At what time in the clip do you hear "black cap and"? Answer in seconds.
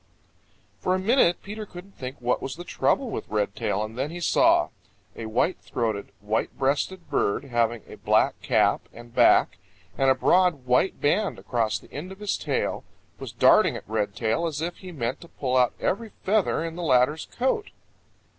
7.97-9.13